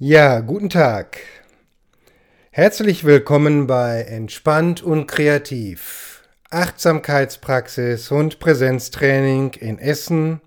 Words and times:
Ja, 0.00 0.38
guten 0.38 0.70
Tag. 0.70 1.18
Herzlich 2.52 3.02
willkommen 3.02 3.66
bei 3.66 4.02
Entspannt 4.02 4.80
und 4.80 5.08
Kreativ. 5.08 6.22
Achtsamkeitspraxis 6.50 8.12
und 8.12 8.38
Präsenztraining 8.38 9.54
in 9.54 9.80
Essen. 9.80 10.40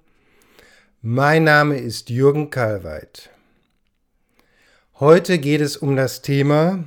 Mein 1.02 1.44
Name 1.44 1.78
ist 1.78 2.10
Jürgen 2.10 2.50
Kalweit. 2.50 3.30
Heute 5.02 5.38
geht 5.38 5.60
es 5.60 5.76
um 5.76 5.98
das 5.98 6.22
Thema 6.22 6.86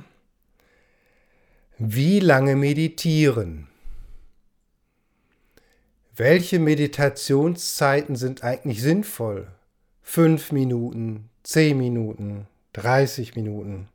Wie 1.77 2.19
lange 2.19 2.55
meditieren? 2.55 3.67
Welche 6.15 6.57
Meditationszeiten 6.57 8.15
sind 8.15 8.43
eigentlich 8.43 8.81
sinnvoll? 8.81 9.49
Fünf 10.01 10.51
Minuten, 10.51 11.29
zehn 11.43 11.77
Minuten, 11.77 12.47
30 12.75 13.35
Minuten 13.35 13.87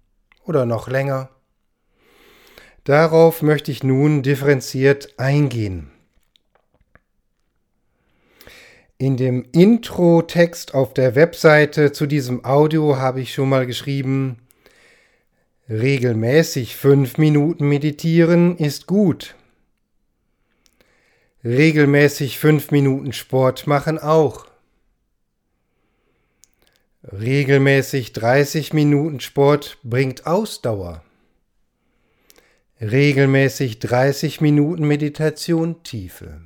oder 0.44 0.64
noch 0.64 0.88
länger. 0.88 1.28
Darauf 2.84 3.42
möchte 3.42 3.70
ich 3.70 3.84
nun 3.84 4.22
differenziert 4.22 5.18
eingehen. 5.18 5.90
In 8.96 9.16
dem 9.16 9.46
Intro-Text 9.52 10.74
auf 10.74 10.94
der 10.94 11.14
Webseite 11.14 11.92
zu 11.92 12.06
diesem 12.06 12.44
Audio 12.44 12.96
habe 12.96 13.20
ich 13.20 13.34
schon 13.34 13.48
mal 13.48 13.66
geschrieben, 13.66 14.38
regelmäßig 15.68 16.76
fünf 16.76 17.18
Minuten 17.18 17.68
meditieren 17.68 18.56
ist 18.56 18.86
gut. 18.86 19.36
Regelmäßig 21.44 22.38
fünf 22.38 22.70
Minuten 22.70 23.12
Sport 23.12 23.66
machen 23.66 23.98
auch. 23.98 24.49
Regelmäßig 27.02 28.12
30 28.12 28.74
Minuten 28.74 29.20
Sport 29.20 29.78
bringt 29.82 30.26
Ausdauer. 30.26 31.02
Regelmäßig 32.78 33.78
30 33.78 34.42
Minuten 34.42 34.86
Meditation 34.86 35.82
Tiefe. 35.82 36.42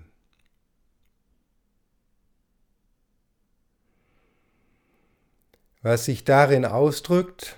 Was 5.82 6.04
sich 6.04 6.22
darin 6.22 6.64
ausdrückt, 6.64 7.56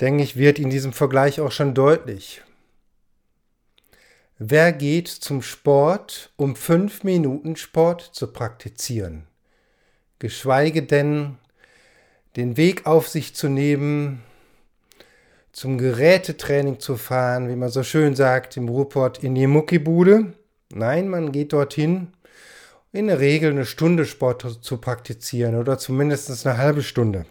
denke 0.00 0.22
ich, 0.22 0.36
wird 0.36 0.58
in 0.58 0.70
diesem 0.70 0.94
Vergleich 0.94 1.38
auch 1.38 1.52
schon 1.52 1.74
deutlich. 1.74 2.40
Wer 4.38 4.72
geht 4.72 5.08
zum 5.08 5.42
Sport, 5.42 6.32
um 6.36 6.56
fünf 6.56 7.04
Minuten 7.04 7.56
Sport 7.56 8.00
zu 8.00 8.32
praktizieren? 8.32 9.26
Geschweige 10.24 10.82
denn 10.82 11.36
den 12.36 12.56
Weg 12.56 12.86
auf 12.86 13.08
sich 13.08 13.34
zu 13.34 13.50
nehmen, 13.50 14.22
zum 15.52 15.76
Gerätetraining 15.76 16.80
zu 16.80 16.96
fahren, 16.96 17.50
wie 17.50 17.56
man 17.56 17.68
so 17.68 17.82
schön 17.82 18.16
sagt 18.16 18.56
im 18.56 18.70
Ruhrport, 18.70 19.22
in 19.22 19.34
die 19.34 19.46
Muckibude. 19.46 20.32
Nein, 20.72 21.08
man 21.08 21.30
geht 21.30 21.52
dorthin, 21.52 22.08
in 22.90 23.08
der 23.08 23.20
Regel 23.20 23.50
eine 23.50 23.66
Stunde 23.66 24.06
Sport 24.06 24.64
zu 24.64 24.78
praktizieren 24.78 25.56
oder 25.56 25.76
zumindest 25.76 26.46
eine 26.46 26.56
halbe 26.56 26.82
Stunde. 26.82 27.26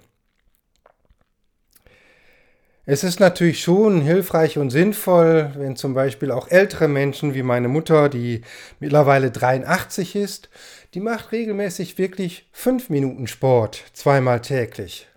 Es 2.86 3.06
ist 3.06 3.22
natürlich 3.22 3.62
schon 3.62 4.02
hilfreich 4.02 4.58
und 4.58 4.70
sinnvoll, 4.70 5.54
wenn 5.56 5.78
zum 5.78 5.94
Beispiel 5.94 6.32
auch 6.32 6.50
ältere 6.50 6.90
Menschen 6.90 7.34
wie 7.34 7.44
meine 7.44 7.70
Mutter, 7.70 8.10
die 8.10 8.42
mittlerweile 8.82 9.32
83 9.32 10.18
ist, 10.18 10.50
die 10.94 11.00
macht 11.00 11.32
regelmäßig 11.32 11.98
wirklich 11.98 12.46
fünf 12.52 12.90
Minuten 12.90 13.28
Sport, 13.28 13.82
zweimal 13.94 14.42
täglich. 14.42 15.08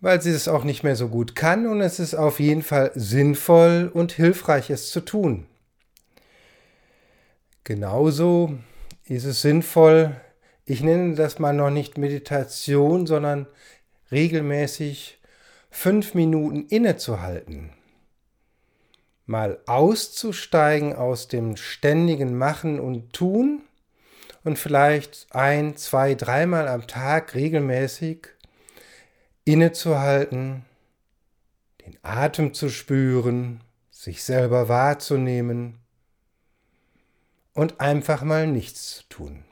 Weil 0.00 0.20
sie 0.20 0.32
es 0.32 0.48
auch 0.48 0.64
nicht 0.64 0.82
mehr 0.82 0.96
so 0.96 1.06
gut 1.08 1.36
kann 1.36 1.68
und 1.68 1.80
es 1.80 2.00
ist 2.00 2.14
auf 2.14 2.40
jeden 2.40 2.62
Fall 2.62 2.90
sinnvoll 2.96 3.88
und 3.94 4.10
hilfreich, 4.10 4.68
es 4.70 4.90
zu 4.90 5.02
tun. 5.02 5.46
Genauso 7.62 8.58
ist 9.04 9.24
es 9.24 9.42
sinnvoll, 9.42 10.16
ich 10.64 10.82
nenne 10.82 11.14
das 11.14 11.38
mal 11.38 11.52
noch 11.52 11.70
nicht 11.70 11.98
Meditation, 11.98 13.06
sondern 13.06 13.46
regelmäßig 14.10 15.20
fünf 15.76 16.14
Minuten 16.14 16.64
innezuhalten. 16.68 17.70
Mal 19.26 19.60
auszusteigen 19.66 20.94
aus 20.94 21.28
dem 21.28 21.58
ständigen 21.58 22.38
Machen 22.38 22.80
und 22.80 23.12
Tun 23.12 23.60
und 24.42 24.58
vielleicht 24.58 25.26
ein, 25.30 25.76
zwei, 25.76 26.14
dreimal 26.14 26.66
am 26.68 26.86
Tag 26.86 27.34
regelmäßig 27.34 28.28
innezuhalten, 29.44 30.64
den 31.84 31.98
Atem 32.02 32.54
zu 32.54 32.70
spüren, 32.70 33.60
sich 33.90 34.24
selber 34.24 34.70
wahrzunehmen 34.70 35.80
und 37.52 37.80
einfach 37.80 38.22
mal 38.22 38.46
nichts 38.46 38.96
zu 38.96 39.08
tun. 39.10 39.44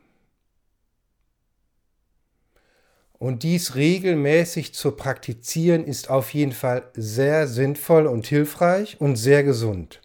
Und 3.19 3.43
dies 3.43 3.75
regelmäßig 3.75 4.75
zu 4.75 4.93
praktizieren 4.93 5.85
ist 5.85 6.11
auf 6.11 6.35
jeden 6.35 6.53
Fall 6.53 6.91
sehr 6.95 7.47
sinnvoll 7.47 8.07
und 8.07 8.27
hilfreich 8.27 9.01
und 9.01 9.17
sehr 9.17 9.45
gesund. 9.45 10.01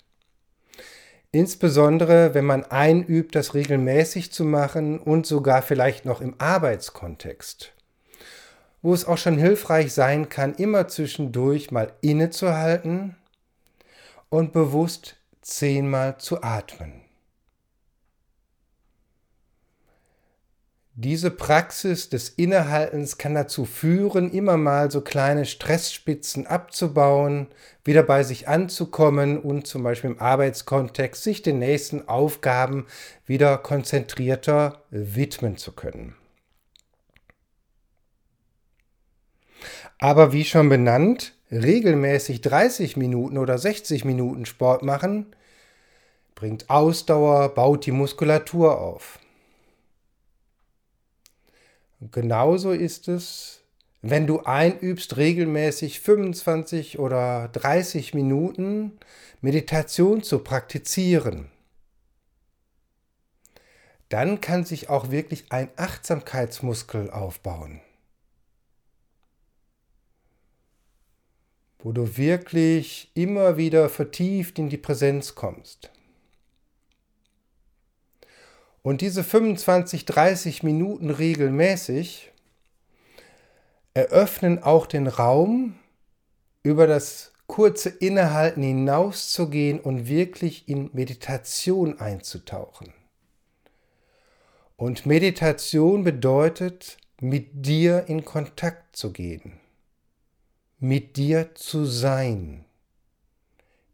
Insbesondere, 1.32 2.34
wenn 2.34 2.46
man 2.46 2.64
einübt, 2.64 3.36
das 3.36 3.54
regelmäßig 3.54 4.32
zu 4.32 4.46
machen 4.46 5.00
und 5.00 5.28
sogar 5.28 5.62
vielleicht 5.62 6.06
noch 6.06 6.22
im 6.22 6.34
Arbeitskontext, 6.40 7.74
wo 8.82 8.94
es 8.94 9.06
auch 9.06 9.18
schon 9.18 9.38
hilfreich 9.38 9.94
sein 9.94 10.30
kann, 10.30 10.56
immer 10.56 10.88
zwischendurch 10.88 11.70
mal 11.70 11.94
innezuhalten 12.02 13.16
und 14.30 14.54
bewusst 14.54 15.18
zehnmal 15.42 16.18
zu 16.18 16.42
atmen. 16.42 17.09
Diese 21.02 21.32
Praxis 21.32 22.10
des 22.10 22.28
Innehaltens 22.28 23.18
kann 23.18 23.34
dazu 23.34 23.64
führen, 23.64 24.34
immer 24.34 24.58
mal 24.58 24.92
so 24.92 25.00
kleine 25.00 25.46
Stressspitzen 25.46 26.46
abzubauen, 26.46 27.48
wieder 27.86 28.04
bei 28.04 28.24
sich 28.24 28.50
anzukommen 28.50 29.40
und 29.40 29.66
zum 29.66 29.82
Beispiel 29.82 30.10
im 30.10 30.20
Arbeitskontext 30.20 31.24
sich 31.24 31.42
den 31.42 31.58
nächsten 31.58 32.10
Aufgaben 32.10 32.86
wieder 33.26 33.58
konzentrierter 33.60 34.84
widmen 34.90 35.56
zu 35.56 35.72
können. 35.72 36.16
Aber 40.00 40.34
wie 40.34 40.44
schon 40.44 40.68
benannt, 40.68 41.34
regelmäßig 41.50 42.42
30 42.42 42.98
Minuten 42.98 43.38
oder 43.38 43.58
60 43.58 44.04
Minuten 44.04 44.46
Sport 44.46 44.84
machen 44.84 45.34
bringt 46.36 46.70
Ausdauer, 46.70 47.54
baut 47.56 47.86
die 47.86 47.94
Muskulatur 47.94 48.82
auf. 48.82 49.18
Genauso 52.00 52.72
ist 52.72 53.08
es, 53.08 53.62
wenn 54.02 54.26
du 54.26 54.40
einübst, 54.42 55.18
regelmäßig 55.18 56.00
25 56.00 57.00
oder 57.00 57.50
30 57.50 58.14
Minuten 58.14 58.98
Meditation 59.42 60.24
zu 60.24 60.40
praktizieren. 60.40 61.50
Dann 64.08 64.42
kann 64.42 64.66
sich 64.66 64.90
auch 64.90 65.12
wirklich 65.12 65.52
ein 65.52 65.70
Achtsamkeitsmuskel 65.76 67.12
aufbauen. 67.12 67.82
wo 71.80 71.94
du 71.94 72.18
wirklich 72.18 73.10
immer 73.14 73.58
wieder 73.58 73.90
vertieft 73.90 74.60
in 74.60 74.70
die 74.70 74.78
Präsenz 74.78 75.36
kommst. 75.36 75.92
Und 78.82 79.02
diese 79.02 79.24
25, 79.24 80.06
30 80.06 80.64
Minuten 80.64 81.10
regelmäßig 81.10 82.32
eröffnen 83.94 84.64
auch 84.64 84.86
den 84.86 85.08
Raum, 85.08 85.76
über 86.64 86.88
das 86.88 87.34
kurze 87.48 87.90
Innehalten 87.90 88.62
hinauszugehen 88.64 89.80
und 89.80 90.08
wirklich 90.08 90.70
in 90.70 90.90
Meditation 90.94 92.00
einzutauchen. 92.00 92.94
Und 94.78 95.06
Meditation 95.06 96.04
bedeutet, 96.04 96.98
mit 97.22 97.66
dir 97.66 98.06
in 98.08 98.24
Kontakt 98.24 98.96
zu 98.96 99.12
gehen, 99.12 99.60
mit 100.80 101.18
dir 101.18 101.54
zu 101.56 101.84
sein, 101.84 102.64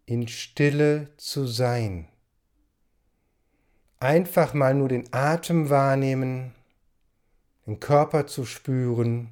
in 0.05 0.27
Stille 0.27 1.09
zu 1.17 1.47
sein 1.47 2.07
einfach 4.05 4.53
mal 4.53 4.75
nur 4.75 4.87
den 4.87 5.11
Atem 5.11 5.71
wahrnehmen, 5.71 6.53
den 7.65 7.79
Körper 7.79 8.27
zu 8.27 8.45
spüren 8.45 9.31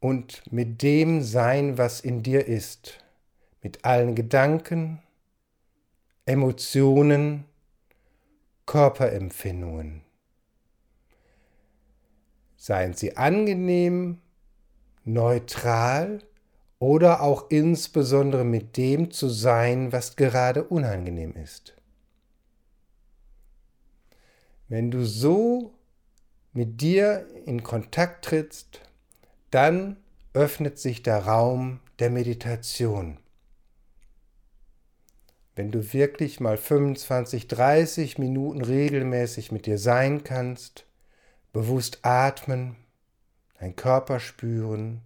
und 0.00 0.42
mit 0.50 0.82
dem 0.82 1.22
sein, 1.22 1.78
was 1.78 2.00
in 2.00 2.24
dir 2.24 2.46
ist, 2.46 2.98
mit 3.62 3.84
allen 3.84 4.16
Gedanken, 4.16 5.00
Emotionen, 6.26 7.44
Körperempfindungen. 8.66 10.02
Seien 12.56 12.94
sie 12.94 13.16
angenehm, 13.16 14.18
neutral 15.04 16.18
oder 16.80 17.22
auch 17.22 17.48
insbesondere 17.48 18.42
mit 18.42 18.76
dem 18.76 19.12
zu 19.12 19.28
sein, 19.28 19.92
was 19.92 20.16
gerade 20.16 20.64
unangenehm 20.64 21.36
ist. 21.36 21.75
Wenn 24.68 24.90
du 24.90 25.04
so 25.04 25.74
mit 26.52 26.80
dir 26.80 27.26
in 27.44 27.62
Kontakt 27.62 28.24
trittst, 28.24 28.80
dann 29.50 29.96
öffnet 30.32 30.78
sich 30.78 31.02
der 31.02 31.26
Raum 31.26 31.80
der 31.98 32.10
Meditation. 32.10 33.18
Wenn 35.54 35.70
du 35.70 35.92
wirklich 35.92 36.40
mal 36.40 36.56
25, 36.56 37.48
30 37.48 38.18
Minuten 38.18 38.60
regelmäßig 38.60 39.52
mit 39.52 39.66
dir 39.66 39.78
sein 39.78 40.24
kannst, 40.24 40.84
bewusst 41.52 42.00
atmen, 42.02 42.76
dein 43.58 43.76
Körper 43.76 44.20
spüren, 44.20 45.00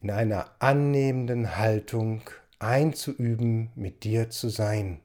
in 0.00 0.10
einer 0.10 0.54
annehmenden 0.60 1.56
Haltung 1.56 2.22
einzuüben, 2.58 3.70
mit 3.74 4.04
dir 4.04 4.30
zu 4.30 4.50
sein. 4.50 5.00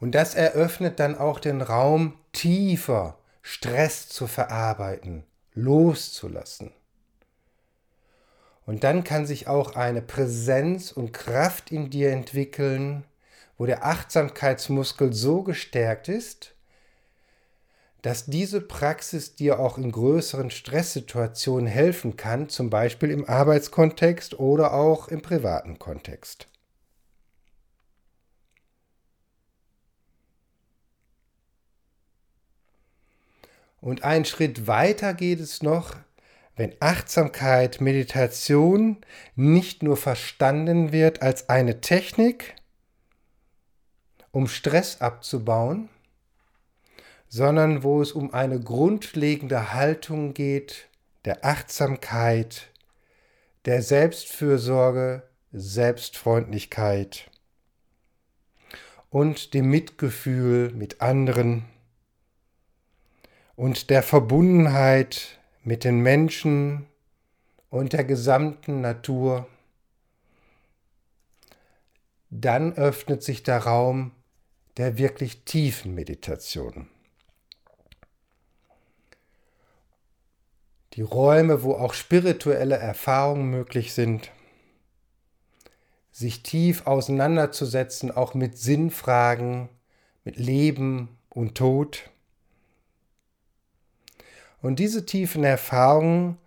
Und 0.00 0.14
das 0.14 0.34
eröffnet 0.34 1.00
dann 1.00 1.16
auch 1.16 1.38
den 1.40 1.62
Raum, 1.62 2.18
tiefer 2.32 3.18
Stress 3.42 4.08
zu 4.08 4.26
verarbeiten, 4.26 5.24
loszulassen. 5.54 6.72
Und 8.66 8.82
dann 8.82 9.04
kann 9.04 9.26
sich 9.26 9.46
auch 9.46 9.76
eine 9.76 10.02
Präsenz 10.02 10.90
und 10.90 11.12
Kraft 11.12 11.70
in 11.70 11.88
dir 11.88 12.10
entwickeln, 12.10 13.04
wo 13.56 13.64
der 13.64 13.86
Achtsamkeitsmuskel 13.86 15.12
so 15.12 15.42
gestärkt 15.42 16.08
ist, 16.08 16.56
dass 18.02 18.26
diese 18.26 18.60
Praxis 18.60 19.34
dir 19.34 19.58
auch 19.58 19.78
in 19.78 19.90
größeren 19.90 20.50
Stresssituationen 20.50 21.66
helfen 21.66 22.16
kann, 22.16 22.48
zum 22.48 22.70
Beispiel 22.70 23.10
im 23.10 23.28
Arbeitskontext 23.28 24.38
oder 24.38 24.74
auch 24.74 25.08
im 25.08 25.22
privaten 25.22 25.78
Kontext. 25.78 26.46
Und 33.80 34.04
einen 34.04 34.24
Schritt 34.24 34.66
weiter 34.66 35.14
geht 35.14 35.40
es 35.40 35.62
noch, 35.62 35.96
wenn 36.56 36.74
Achtsamkeit, 36.80 37.80
Meditation 37.80 38.98
nicht 39.34 39.82
nur 39.82 39.96
verstanden 39.96 40.90
wird 40.90 41.20
als 41.22 41.48
eine 41.48 41.80
Technik, 41.80 42.56
um 44.30 44.48
Stress 44.48 45.00
abzubauen, 45.00 45.88
sondern 47.28 47.82
wo 47.82 48.00
es 48.00 48.12
um 48.12 48.32
eine 48.32 48.58
grundlegende 48.60 49.72
Haltung 49.74 50.32
geht 50.32 50.88
der 51.26 51.44
Achtsamkeit, 51.44 52.70
der 53.64 53.82
Selbstfürsorge, 53.82 55.24
Selbstfreundlichkeit 55.52 57.30
und 59.10 59.54
dem 59.54 59.68
Mitgefühl 59.68 60.72
mit 60.72 61.00
anderen 61.00 61.64
und 63.56 63.90
der 63.90 64.02
Verbundenheit 64.02 65.38
mit 65.64 65.82
den 65.84 66.00
Menschen 66.00 66.86
und 67.70 67.92
der 67.92 68.04
gesamten 68.04 68.80
Natur, 68.80 69.48
dann 72.30 72.74
öffnet 72.74 73.22
sich 73.22 73.42
der 73.42 73.58
Raum 73.58 74.12
der 74.76 74.98
wirklich 74.98 75.44
tiefen 75.44 75.94
Meditation. 75.94 76.88
die 80.96 81.02
Räume, 81.02 81.62
wo 81.62 81.74
auch 81.74 81.92
spirituelle 81.92 82.76
Erfahrungen 82.76 83.50
möglich 83.50 83.92
sind, 83.92 84.30
sich 86.10 86.42
tief 86.42 86.86
auseinanderzusetzen, 86.86 88.10
auch 88.10 88.32
mit 88.32 88.56
Sinnfragen, 88.56 89.68
mit 90.24 90.38
Leben 90.38 91.18
und 91.28 91.54
Tod. 91.54 92.10
Und 94.62 94.78
diese 94.78 95.06
tiefen 95.06 95.44
Erfahrungen 95.44 96.38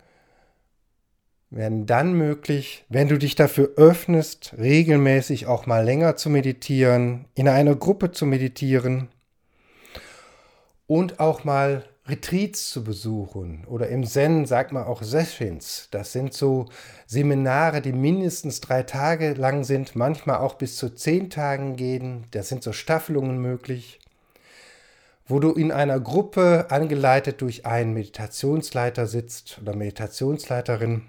werden 1.50 1.86
dann 1.86 2.12
möglich, 2.14 2.84
wenn 2.88 3.08
du 3.08 3.18
dich 3.18 3.34
dafür 3.34 3.70
öffnest, 3.76 4.54
regelmäßig 4.58 5.46
auch 5.46 5.66
mal 5.66 5.84
länger 5.84 6.16
zu 6.16 6.30
meditieren, 6.30 7.26
in 7.34 7.48
einer 7.48 7.74
Gruppe 7.74 8.12
zu 8.12 8.24
meditieren 8.24 9.08
und 10.86 11.18
auch 11.18 11.44
mal 11.44 11.84
Retreats 12.06 12.70
zu 12.70 12.82
besuchen 12.82 13.64
oder 13.66 13.88
im 13.88 14.04
Zen 14.04 14.46
sagt 14.46 14.72
man 14.72 14.84
auch 14.84 15.02
Sessions. 15.02 15.88
Das 15.90 16.12
sind 16.12 16.34
so 16.34 16.66
Seminare, 17.06 17.80
die 17.80 17.92
mindestens 17.92 18.60
drei 18.60 18.82
Tage 18.82 19.34
lang 19.34 19.64
sind, 19.64 19.94
manchmal 19.94 20.38
auch 20.38 20.54
bis 20.54 20.76
zu 20.76 20.90
zehn 20.90 21.30
Tagen 21.30 21.76
gehen. 21.76 22.26
Da 22.32 22.42
sind 22.42 22.62
so 22.62 22.72
Staffelungen 22.72 23.38
möglich, 23.38 24.00
wo 25.30 25.38
du 25.38 25.52
in 25.52 25.72
einer 25.72 26.00
Gruppe 26.00 26.66
angeleitet 26.70 27.40
durch 27.40 27.66
einen 27.66 27.94
Meditationsleiter 27.94 29.06
sitzt 29.06 29.58
oder 29.62 29.74
Meditationsleiterin 29.74 31.02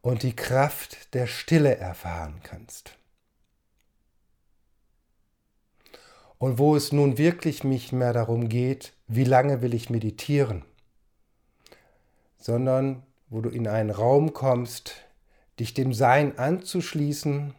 und 0.00 0.22
die 0.22 0.34
Kraft 0.34 1.14
der 1.14 1.26
Stille 1.26 1.76
erfahren 1.76 2.40
kannst. 2.42 2.96
und 6.40 6.58
wo 6.58 6.74
es 6.74 6.90
nun 6.90 7.18
wirklich 7.18 7.64
nicht 7.64 7.92
mehr 7.92 8.14
darum 8.14 8.48
geht, 8.48 8.94
wie 9.06 9.24
lange 9.24 9.60
will 9.60 9.74
ich 9.74 9.90
meditieren, 9.90 10.64
sondern 12.38 13.02
wo 13.28 13.42
du 13.42 13.50
in 13.50 13.68
einen 13.68 13.90
Raum 13.90 14.32
kommst, 14.32 14.94
dich 15.60 15.74
dem 15.74 15.92
Sein 15.92 16.38
anzuschließen 16.38 17.52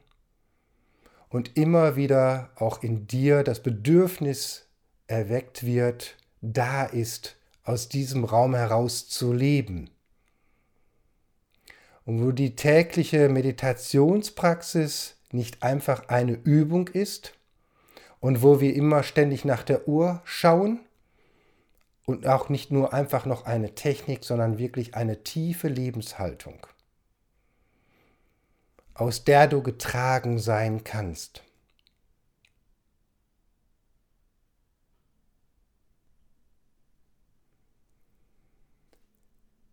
und 1.30 1.56
immer 1.56 1.96
wieder 1.96 2.50
auch 2.56 2.82
in 2.82 3.06
dir 3.06 3.44
das 3.44 3.62
Bedürfnis 3.62 4.68
erweckt 5.12 5.66
wird, 5.66 6.18
da 6.42 6.86
ist, 6.86 7.36
aus 7.64 7.90
diesem 7.90 8.24
Raum 8.24 8.56
heraus 8.56 9.08
zu 9.08 9.34
leben. 9.34 9.90
Und 12.06 12.26
wo 12.26 12.32
die 12.32 12.56
tägliche 12.56 13.30
Meditationspraxis 13.30 15.18
nicht 15.32 15.62
einfach 15.62 16.10
eine 16.10 16.34
Übung 16.34 16.88
ist, 16.88 17.34
und 18.22 18.44
wo 18.44 18.62
wir 18.62 18.74
immer 18.74 19.04
ständig 19.04 19.44
nach 19.44 19.64
der 19.64 19.88
Uhr 19.90 20.22
schauen 20.24 20.80
und 22.06 22.28
auch 22.28 22.48
nicht 22.48 22.72
nur 22.72 22.94
einfach 22.94 23.26
noch 23.26 23.46
eine 23.46 23.76
Technik, 23.76 24.24
sondern 24.24 24.58
wirklich 24.58 24.96
eine 24.96 25.24
tiefe 25.24 25.68
Lebenshaltung, 25.68 26.66
aus 28.94 29.26
der 29.26 29.48
du 29.48 29.62
getragen 29.62 30.40
sein 30.40 30.84
kannst. 30.84 31.44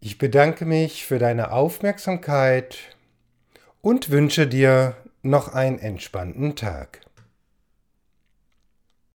Ich 0.09 0.17
bedanke 0.17 0.65
mich 0.65 1.05
für 1.05 1.19
deine 1.19 1.53
Aufmerksamkeit 1.53 2.79
und 3.83 4.09
wünsche 4.09 4.47
dir 4.47 4.97
noch 5.21 5.53
einen 5.53 5.79
entspannten 5.79 6.57
Tag. 6.57 7.03